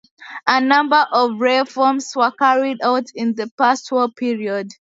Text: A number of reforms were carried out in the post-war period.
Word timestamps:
A 0.47 0.59
number 0.59 1.05
of 1.11 1.39
reforms 1.39 2.13
were 2.15 2.31
carried 2.31 2.81
out 2.81 3.05
in 3.13 3.35
the 3.35 3.47
post-war 3.55 4.09
period. 4.09 4.69